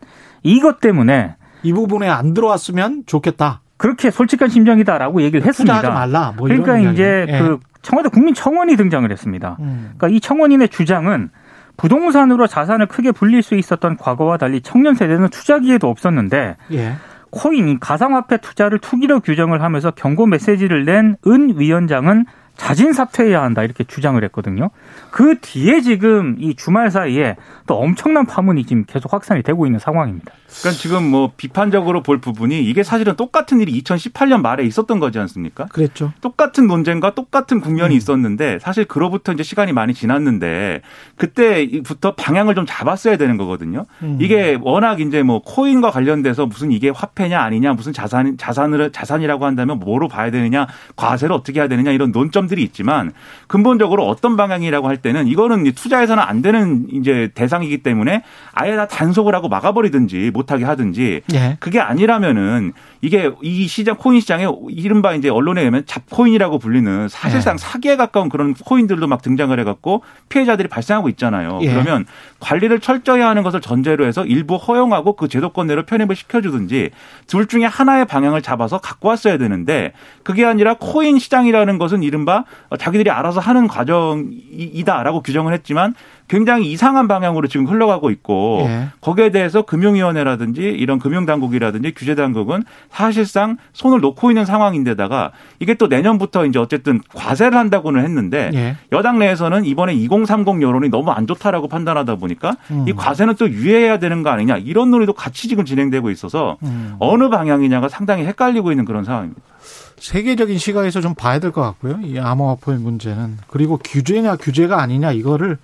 이것 0.43 0.79
때문에 0.79 1.35
이 1.63 1.73
부분에 1.73 2.07
안 2.07 2.33
들어왔으면 2.33 3.03
좋겠다. 3.07 3.61
그렇게 3.77 4.11
솔직한 4.11 4.47
심정이다라고 4.49 5.23
얘기를 5.23 5.45
했습니다. 5.45 5.77
투자하지 5.81 5.93
말라. 5.99 6.33
뭐 6.37 6.47
그러니까. 6.47 6.77
이제 6.77 7.25
예. 7.27 7.39
그 7.39 7.59
청와대 7.81 8.09
국민청원이 8.09 8.75
등장을 8.77 9.11
했습니다. 9.11 9.57
음. 9.59 9.93
그러니까 9.97 10.15
이 10.15 10.19
청원인의 10.21 10.69
주장은 10.69 11.29
부동산으로 11.75 12.47
자산을 12.47 12.85
크게 12.85 13.11
불릴 13.11 13.41
수 13.41 13.55
있었던 13.55 13.97
과거와 13.97 14.37
달리 14.37 14.61
청년 14.61 14.93
세대는 14.95 15.29
투자 15.29 15.59
기회도 15.59 15.89
없었는데 15.89 16.55
예. 16.71 16.93
코인, 17.31 17.79
가상화폐 17.79 18.37
투자를 18.37 18.79
투기로 18.79 19.19
규정을 19.19 19.61
하면서 19.61 19.91
경고 19.91 20.25
메시지를 20.25 20.85
낸 20.85 21.17
은 21.27 21.59
위원장은 21.59 22.25
자진 22.55 22.93
사퇴해야 22.93 23.41
한다 23.41 23.63
이렇게 23.63 23.83
주장을 23.83 24.21
했거든요. 24.25 24.69
그 25.11 25.39
뒤에 25.39 25.81
지금 25.81 26.35
이 26.39 26.55
주말 26.55 26.89
사이에 26.91 27.35
또 27.67 27.77
엄청난 27.77 28.25
파문이 28.25 28.65
지금 28.65 28.85
계속 28.85 29.13
확산이 29.13 29.43
되고 29.43 29.65
있는 29.65 29.79
상황입니다. 29.79 30.31
그러니까 30.47 30.81
지금 30.81 31.09
뭐 31.09 31.31
비판적으로 31.35 32.01
볼 32.01 32.19
부분이 32.19 32.63
이게 32.63 32.83
사실은 32.83 33.15
똑같은 33.15 33.59
일이 33.59 33.81
2018년 33.81 34.41
말에 34.41 34.63
있었던 34.63 34.99
거지 34.99 35.19
않습니까? 35.19 35.65
그랬죠. 35.65 36.13
똑같은 36.21 36.67
논쟁과 36.67 37.15
똑같은 37.15 37.59
국면이 37.59 37.95
음. 37.95 37.97
있었는데 37.97 38.59
사실 38.59 38.85
그로부터 38.85 39.33
이제 39.33 39.43
시간이 39.43 39.73
많이 39.73 39.93
지났는데 39.93 40.81
그때부터 41.17 42.15
방향을 42.15 42.55
좀 42.55 42.65
잡았어야 42.67 43.17
되는 43.17 43.37
거거든요. 43.37 43.85
음. 44.03 44.17
이게 44.21 44.57
워낙 44.61 45.01
이제 45.01 45.23
뭐 45.23 45.41
코인과 45.41 45.91
관련돼서 45.91 46.45
무슨 46.45 46.71
이게 46.71 46.89
화폐냐 46.89 47.39
아니냐 47.39 47.73
무슨 47.73 47.91
자산 47.91 48.37
자산을 48.37 48.91
자산이라고 48.91 49.45
한다면 49.45 49.79
뭐로 49.79 50.07
봐야 50.07 50.31
되느냐 50.31 50.67
과세를 50.95 51.33
어떻게 51.35 51.59
해야 51.59 51.67
되느냐 51.67 51.91
이런 51.91 52.11
논점들이 52.11 52.61
있지만 52.63 53.11
근본적으로 53.47 54.07
어떤 54.07 54.37
방향이라고 54.37 54.87
할 54.87 54.97
때는 54.97 55.27
이거는 55.27 55.65
투자해서는 55.73 56.23
안 56.23 56.41
되는 56.41 56.87
이제 56.91 57.31
대상이기 57.33 57.79
때문에 57.79 58.23
아예 58.53 58.75
다 58.75 58.87
단속을 58.87 59.33
하고 59.33 59.49
막아버리든지 59.49 60.31
못하게 60.45 60.63
하든지 60.65 61.21
예. 61.33 61.57
그게 61.59 61.79
아니라면은 61.79 62.73
이게 63.05 63.31
이 63.43 63.67
시장 63.67 63.95
코인 63.97 64.19
시장에 64.19 64.47
이른바 64.69 65.13
이제 65.13 65.29
언론에 65.29 65.61
의하면 65.61 65.85
잡코인이라고 65.85 66.57
불리는 66.57 67.07
사실상 67.07 67.55
네. 67.55 67.63
사기에 67.63 67.97
가까운 67.97 68.29
그런 68.29 68.55
코인들도 68.55 69.05
막 69.05 69.21
등장을 69.21 69.57
해갖고 69.59 70.01
피해자들이 70.29 70.67
발생하고 70.67 71.07
있잖아요. 71.09 71.59
예. 71.61 71.71
그러면 71.71 72.07
관리를 72.39 72.79
철저히 72.79 73.21
하는 73.21 73.43
것을 73.43 73.61
전제로 73.61 74.07
해서 74.07 74.25
일부 74.25 74.55
허용하고 74.55 75.13
그 75.13 75.27
제도권 75.27 75.67
내로 75.67 75.83
편입을 75.83 76.15
시켜주든지 76.15 76.89
둘 77.27 77.45
중에 77.45 77.65
하나의 77.65 78.05
방향을 78.05 78.41
잡아서 78.41 78.79
갖고 78.79 79.09
왔어야 79.09 79.37
되는데 79.37 79.93
그게 80.23 80.43
아니라 80.43 80.73
코인 80.79 81.19
시장이라는 81.19 81.77
것은 81.77 82.01
이른바 82.01 82.43
자기들이 82.79 83.11
알아서 83.11 83.39
하는 83.39 83.67
과정이다라고 83.67 85.21
규정을 85.21 85.53
했지만 85.53 85.93
굉장히 86.27 86.71
이상한 86.71 87.07
방향으로 87.07 87.47
지금 87.47 87.67
흘러가고 87.67 88.09
있고 88.09 88.63
예. 88.67 88.87
거기에 89.01 89.29
대해서 89.29 89.61
금융위원회라든지 89.61 90.61
이런 90.61 90.97
금융당국이라든지 90.97 91.93
규제당국은 91.93 92.63
사실상 92.95 93.57
손을 93.73 93.99
놓고 93.99 94.31
있는 94.31 94.45
상황인데다가 94.45 95.31
이게 95.59 95.73
또 95.73 95.87
내년부터 95.87 96.45
이제 96.45 96.59
어쨌든 96.59 97.01
과세를 97.13 97.57
한다고는 97.57 98.01
했는데 98.01 98.51
예. 98.53 98.77
여당 98.93 99.19
내에서는 99.19 99.65
이번에 99.65 99.93
2030 99.93 100.61
여론이 100.61 100.87
너무 100.87 101.11
안 101.11 101.27
좋다라고 101.27 101.67
판단하다 101.67 102.15
보니까 102.15 102.55
음. 102.71 102.85
이 102.87 102.93
과세는 102.93 103.35
또 103.35 103.49
유예해야 103.49 103.99
되는 103.99 104.23
거 104.23 104.29
아니냐 104.29 104.57
이런 104.57 104.91
논의도 104.91 105.11
같이 105.11 105.49
지금 105.49 105.65
진행되고 105.65 106.09
있어서 106.11 106.57
음. 106.63 106.95
어느 106.99 107.29
방향이냐가 107.29 107.89
상당히 107.89 108.23
헷갈리고 108.25 108.71
있는 108.71 108.85
그런 108.85 109.03
상황입니다. 109.03 109.41
세계적인 109.97 110.57
시각에서 110.57 111.01
좀 111.01 111.15
봐야 111.15 111.39
될 111.39 111.51
것 111.51 111.61
같고요. 111.61 111.99
이 112.01 112.17
암호화폐 112.17 112.77
문제는 112.77 113.39
그리고 113.47 113.77
규제냐 113.83 114.37
규제가 114.37 114.81
아니냐 114.81 115.11
이거를 115.11 115.57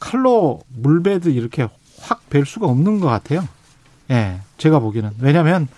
칼로 0.00 0.60
물 0.74 0.92
베듯 0.92 1.28
이렇게 1.28 1.68
확 2.00 2.26
벨 2.26 2.46
수가 2.46 2.66
없는 2.66 3.00
것 3.00 3.08
같아요. 3.08 3.46
예, 4.10 4.38
제가 4.56 4.78
보기에는 4.78 5.10
왜냐하면 5.20 5.68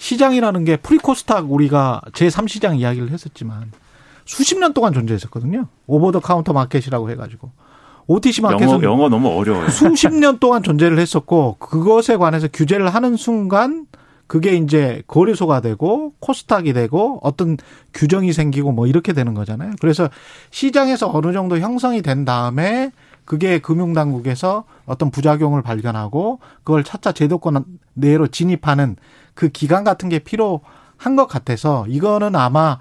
시장이라는 0.00 0.64
게 0.64 0.76
프리코스닥 0.78 1.52
우리가 1.52 2.00
제3시장 2.12 2.78
이야기를 2.80 3.10
했었지만 3.10 3.70
수십 4.24 4.58
년 4.58 4.72
동안 4.72 4.94
존재했었거든요. 4.94 5.66
over 5.86 6.10
the 6.10 6.20
counter 6.20 6.54
market이라고 6.54 7.10
해가지고 7.10 7.50
OTC 8.06 8.40
마켓은 8.40 8.82
영어 8.82 8.82
영어 8.82 9.08
너무 9.10 9.28
어려워요. 9.28 9.68
수십 9.68 10.12
년 10.12 10.38
동안 10.38 10.62
존재를 10.62 10.98
했었고 10.98 11.56
그것에 11.58 12.16
관해서 12.16 12.48
규제를 12.48 12.88
하는 12.88 13.16
순간 13.16 13.86
그게 14.26 14.54
이제 14.56 15.02
거래소가 15.06 15.60
되고 15.60 16.14
코스닥이 16.20 16.72
되고 16.72 17.20
어떤 17.22 17.58
규정이 17.92 18.32
생기고 18.32 18.72
뭐 18.72 18.86
이렇게 18.86 19.12
되는 19.12 19.34
거잖아요. 19.34 19.72
그래서 19.80 20.08
시장에서 20.50 21.10
어느 21.12 21.34
정도 21.34 21.58
형성이 21.58 22.00
된 22.00 22.24
다음에 22.24 22.90
그게 23.26 23.58
금융당국에서 23.58 24.64
어떤 24.86 25.10
부작용을 25.10 25.60
발견하고 25.62 26.38
그걸 26.64 26.84
차차 26.84 27.12
제도권 27.12 27.64
내로 27.92 28.28
진입하는 28.28 28.96
그 29.34 29.48
기간 29.48 29.84
같은 29.84 30.08
게 30.08 30.18
필요한 30.18 31.16
것 31.16 31.26
같아서 31.26 31.84
이거는 31.88 32.36
아마 32.36 32.78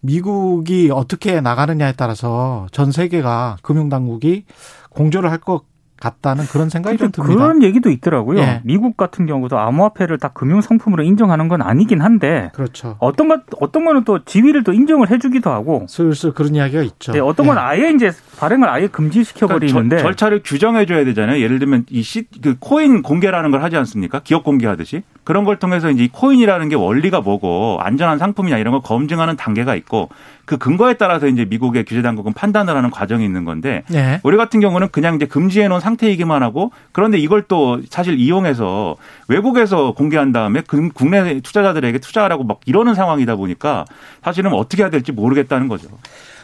미국이 0.00 0.90
어떻게 0.92 1.40
나가느냐에 1.40 1.92
따라서 1.96 2.66
전 2.72 2.92
세계가 2.92 3.58
금융당국이 3.62 4.44
공조를 4.90 5.30
할 5.30 5.38
것 5.40 5.64
같다는 6.10 6.44
그런 6.46 6.68
생각이 6.68 6.96
좀 6.98 7.10
듭니다. 7.10 7.34
그런 7.34 7.62
얘기도 7.62 7.90
있더라고요. 7.90 8.38
예. 8.40 8.60
미국 8.64 8.96
같은 8.96 9.26
경우도 9.26 9.58
암호화폐를 9.58 10.18
다 10.18 10.28
금융 10.28 10.60
상품으로 10.60 11.02
인정하는 11.02 11.48
건 11.48 11.62
아니긴 11.62 12.00
한데 12.00 12.50
그렇죠. 12.54 12.96
어떤 13.00 13.28
것 13.28 13.40
어떤 13.60 13.84
거는 13.84 14.04
또 14.04 14.24
지위를 14.24 14.62
또 14.64 14.72
인정을 14.72 15.10
해주기도 15.10 15.50
하고 15.50 15.86
슬슬 15.88 16.32
그런 16.32 16.54
이야기가 16.54 16.82
있죠. 16.82 17.12
네, 17.12 17.18
어떤 17.20 17.46
건 17.46 17.58
아예 17.58 17.90
이제 17.90 18.12
발행을 18.38 18.68
아예 18.68 18.86
금지시켜 18.86 19.46
그러니까 19.46 19.72
버리는데 19.74 19.96
절- 19.98 20.04
절차를 20.12 20.42
규정해 20.44 20.86
줘야 20.86 21.04
되잖아요. 21.04 21.40
예를 21.42 21.58
들면 21.58 21.86
이 21.90 22.02
시, 22.02 22.26
그 22.42 22.56
코인 22.58 23.02
공개라는 23.02 23.50
걸 23.50 23.62
하지 23.62 23.76
않습니까? 23.76 24.20
기업 24.20 24.44
공개하듯이 24.44 25.02
그런 25.24 25.44
걸 25.44 25.58
통해서 25.58 25.90
이제 25.90 26.04
이 26.04 26.08
코인이라는 26.08 26.68
게 26.68 26.76
원리가 26.76 27.20
뭐고 27.20 27.78
안전한 27.80 28.18
상품이냐 28.18 28.58
이런 28.58 28.72
걸 28.72 28.80
검증하는 28.82 29.36
단계가 29.36 29.74
있고 29.74 30.08
그 30.44 30.56
근거에 30.58 30.94
따라서 30.94 31.26
이제 31.26 31.44
미국의 31.44 31.84
규제 31.84 32.00
당국은 32.02 32.32
판단을 32.32 32.76
하는 32.76 32.90
과정이 32.90 33.24
있는 33.24 33.44
건데 33.44 33.82
네. 33.90 34.20
우리 34.22 34.36
같은 34.36 34.60
경우는 34.60 34.88
그냥 34.92 35.16
이제 35.16 35.26
금지해 35.26 35.66
놓은 35.66 35.80
상 35.80 35.95
태이기만 35.96 36.42
하고 36.42 36.70
그런데 36.92 37.18
이걸 37.18 37.42
또 37.48 37.80
사실 37.90 38.18
이용해서 38.18 38.96
외국에서 39.28 39.92
공개한 39.92 40.32
다음에 40.32 40.60
금- 40.62 40.90
국내 40.90 41.40
투자자들에게 41.40 41.98
투자하라고 41.98 42.44
막 42.44 42.60
이러는 42.66 42.94
상황이다 42.94 43.36
보니까 43.36 43.84
사실은 44.22 44.52
어떻게 44.52 44.82
해야 44.82 44.90
될지 44.90 45.12
모르겠다는 45.12 45.68
거죠. 45.68 45.88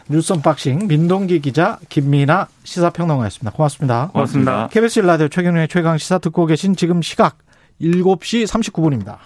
뉴스 0.09 0.33
언박싱 0.33 0.88
민동기 0.88 1.41
기자 1.41 1.79
김민아 1.88 2.48
시사평론가였습니다. 2.65 3.53
고맙습니다. 3.57 4.09
고맙습니다. 4.12 4.69
KBS 4.73 5.01
라디오 5.01 5.29
최경영의 5.29 5.68
최강 5.69 5.97
시사 5.97 6.19
듣고 6.19 6.47
계신 6.47 6.75
지금 6.75 7.03
시각 7.03 7.38
7시 7.81 8.47
39분입니다. 8.47 9.17